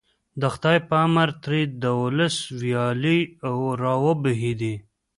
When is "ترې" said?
1.43-1.61